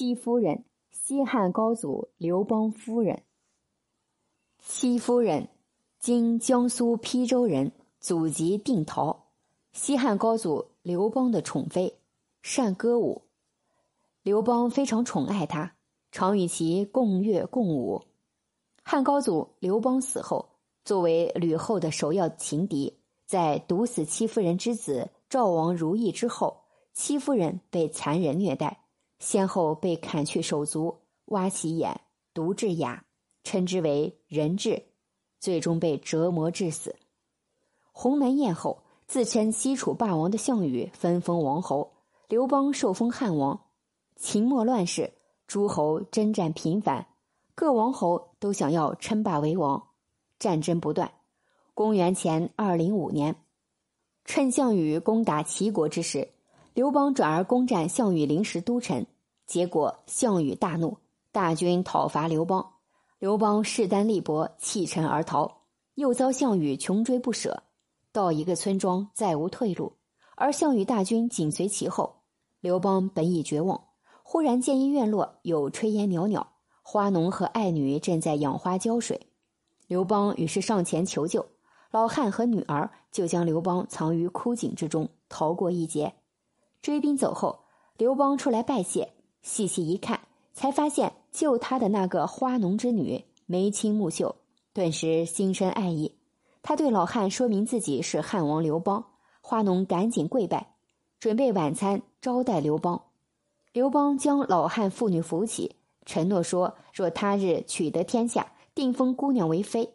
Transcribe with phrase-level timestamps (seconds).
[0.00, 3.22] 戚夫人，西汉高祖刘邦夫人。
[4.58, 5.50] 戚夫人，
[5.98, 9.26] 今江苏邳州人，祖籍定陶，
[9.74, 11.98] 西汉高祖刘邦的宠妃，
[12.40, 13.20] 善歌舞。
[14.22, 15.74] 刘邦非常宠爱她，
[16.10, 18.00] 常与其共乐共舞。
[18.82, 20.48] 汉高祖刘邦死后，
[20.82, 22.96] 作为吕后的首要情敌，
[23.26, 26.62] 在毒死戚夫人之子赵王如意之后，
[26.94, 28.78] 戚夫人被残忍虐待。
[29.20, 30.96] 先后被砍去手足，
[31.26, 32.00] 挖其眼，
[32.34, 33.04] 毒致哑，
[33.44, 34.82] 称之为人质，
[35.38, 36.96] 最终被折磨致死。
[37.92, 41.92] 鸿门宴后，自称西楚霸王的项羽分封王侯，
[42.28, 43.66] 刘邦受封汉王。
[44.16, 45.12] 秦末乱世，
[45.46, 47.06] 诸侯征战频繁，
[47.54, 49.88] 各王侯都想要称霸为王，
[50.38, 51.12] 战争不断。
[51.74, 53.36] 公元前二零五年，
[54.24, 56.28] 趁项羽攻打齐国之时。
[56.72, 59.04] 刘邦转而攻占项羽临时都城，
[59.44, 60.96] 结果项羽大怒，
[61.32, 62.64] 大军讨伐刘邦。
[63.18, 65.62] 刘邦势单力薄，弃城而逃，
[65.96, 67.64] 又遭项羽穷追不舍，
[68.12, 69.92] 到一个村庄再无退路，
[70.36, 72.22] 而项羽大军紧随其后。
[72.60, 73.88] 刘邦本已绝望，
[74.22, 76.46] 忽然见一院落有炊烟袅袅，
[76.82, 79.20] 花农和爱女正在养花浇水。
[79.88, 81.44] 刘邦于是上前求救，
[81.90, 86.14] 老汉和女儿就将刘邦藏于枯井之中，逃过一劫。
[86.82, 87.60] 追兵走后，
[87.96, 90.20] 刘邦出来拜谢，细细一看，
[90.54, 94.36] 才发现救他的那个花农之女眉清目秀，
[94.72, 96.16] 顿时心生爱意。
[96.62, 99.04] 他对老汉说明自己是汉王刘邦，
[99.40, 100.74] 花农赶紧跪拜，
[101.18, 103.02] 准备晚餐招待刘邦。
[103.72, 109.94] 刘邦将老汉妇女扶起，承诺说：若他日取得天下，定封姑娘为妃。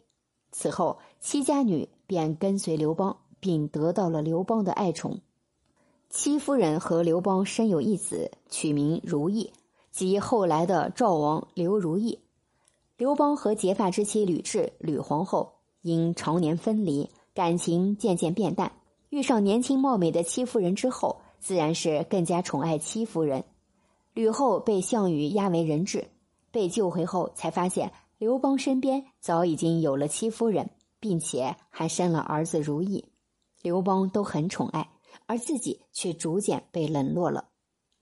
[0.52, 5.20] 此后，戚家女便跟随刘邦，并得到了刘邦的爱宠。
[6.08, 9.52] 戚夫人和刘邦生有一子，取名如意，
[9.90, 12.18] 即后来的赵王刘如意。
[12.96, 18.72] 刘邦和结发之妻吕雉、吕皇后因常年分离，感情渐渐变淡。
[19.10, 23.44] 遇上年轻貌美的戚夫人之后，自然是更加宠爱戚夫人。
[24.14, 26.08] 吕后被项羽押为人质，
[26.50, 33.04] 被救回后才发现刘邦身边早已经有了戚夫人，并且还生了儿子如意。
[33.60, 34.88] 刘邦都很宠爱。
[35.24, 37.48] 而自己却逐渐被冷落了，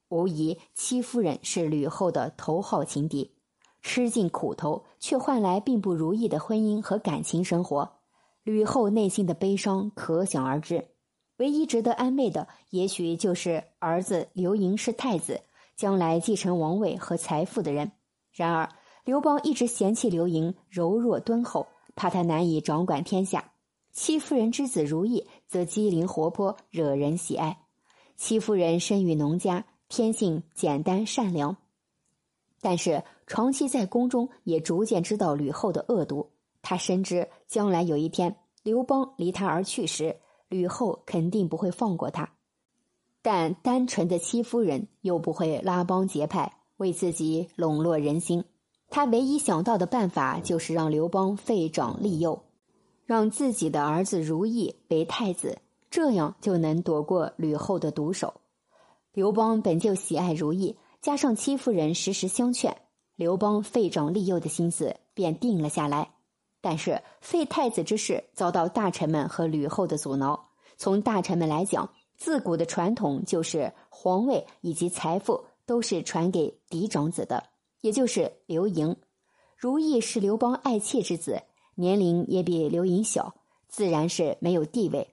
[0.08, 3.36] 无疑戚夫人是吕后的头号情敌，
[3.82, 8.00] 吃尽苦头却换来并不如意的婚姻和感情生活，
[8.42, 10.88] 吕后内心的悲伤可想而知。
[11.38, 15.40] 唯一值得安慰的，也许就是儿子刘盈是太子，
[15.76, 17.90] 将来继承王位和财富的人。
[18.32, 18.68] 然而
[19.04, 23.52] 刘邦一直嫌弃刘盈柔弱敦厚，怕他难以掌管天下。
[23.92, 27.58] 戚夫人之子如意则机灵活泼，惹人喜爱。
[28.16, 31.56] 戚夫人生于农家，天性简单善良，
[32.60, 36.30] 但是长期在宫中，也逐渐知道吕后的恶毒。
[36.62, 40.16] 她深知将来有一天刘邦离她而去时，
[40.48, 42.30] 吕后肯定不会放过他。
[43.20, 48.44] 但单纯的戚夫人又不会拉帮结派，为自己笼络人心。
[48.90, 52.44] 她唯一想到的办法就是让刘邦废长立幼。
[53.06, 55.58] 让自己的儿子如意为太子，
[55.90, 58.34] 这样就能躲过吕后的毒手。
[59.12, 62.76] 刘邦本就喜爱如意，加上戚夫人时时相劝，
[63.16, 66.10] 刘邦废长立幼的心思便定了下来。
[66.60, 70.48] 但是废太子之事遭到大臣们和吕后的阻挠。
[70.76, 77.44] 从大臣们来讲，自古的传统就是皇位以及财富都是传给嫡长子的，
[77.82, 78.96] 也就是刘盈。
[79.56, 81.42] 如意是刘邦爱妾之子。
[81.74, 83.34] 年龄也比刘盈小，
[83.68, 85.08] 自然是没有地位。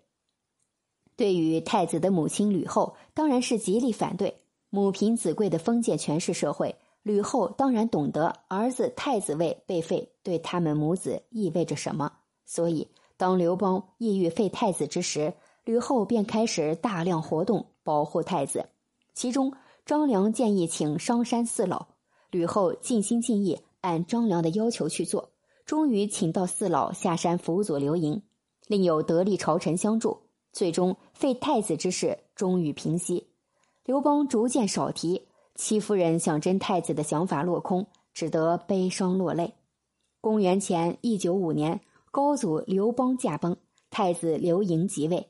[1.15, 4.37] 对于太子的母亲吕后，当然是极力反对。
[4.69, 12.13] 母凭子贵的封建权势社会，吕后当然懂得儿子太子位被废对他们母子意味着什么。
[12.45, 15.33] 所以，当刘邦意欲废太子之时，
[15.65, 18.69] 吕后便开始大量活动保护太子。
[19.13, 19.53] 其中，
[19.85, 21.87] 张良建议请商山四老，
[22.29, 25.30] 吕后尽心尽意按张良的要求去做。
[25.71, 28.21] 终于请到四老下山辅佐刘盈，
[28.67, 33.29] 另有得力朝臣相助，最终废太子之事终于平息。
[33.85, 39.53] 刘邦逐渐少提，戚夫人想争太子的想法落空，只得悲伤落泪。
[40.19, 41.79] 公元前一九五年，
[42.11, 43.55] 高祖刘邦驾崩，
[43.89, 45.29] 太子刘盈即位。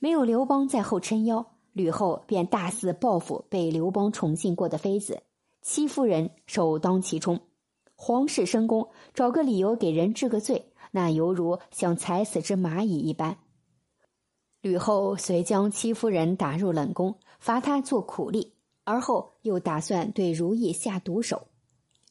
[0.00, 5.22] 没有刘邦在后撑腰，吕后便大肆报复被刘邦宠幸过的妃子，
[5.62, 7.40] 戚夫人首当其冲。
[8.00, 13.36] 皇室深宫，找个理由给人治个罪，那犹如想踩死只蚂蚁一般。
[14.60, 18.52] 吕后遂将戚夫人打入冷宫，罚她做苦力，
[18.84, 21.48] 而后又打算对如意下毒手。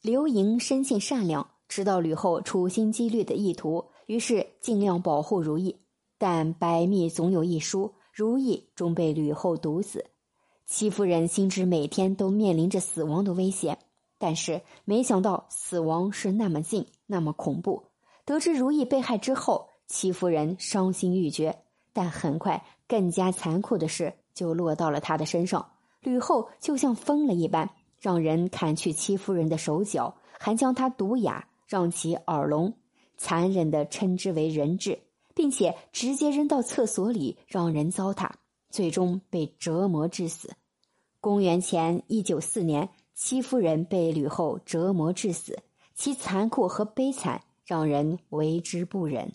[0.02, 5.74] 刘盈生性善良，知道吕后处心积虑的意图，于是尽量保护如意。
[6.18, 10.04] 但百密总有一疏，如意终被吕后毒死。
[10.66, 13.78] 戚夫人心知每天都面临着死亡的危险，
[14.18, 17.84] 但是没想到死亡是那么近，那么恐怖。
[18.24, 21.56] 得知如意被害之后，戚夫人伤心欲绝。
[21.92, 25.70] 但很快，更加残酷的事就落到了他的身上。
[26.00, 32.72] 吕后就像疯了一般，让人砍去戚夫人的手脚，还将她毒哑，让其耳聋，
[33.16, 35.00] 残忍的称之为人质，
[35.34, 38.30] 并且直接扔到厕所里，让人糟蹋。
[38.70, 40.52] 最终被折磨致死。
[41.20, 45.58] 公元前一九四年，戚夫人被吕后折磨致死，
[45.92, 49.34] 其残酷和悲惨让人为之不忍。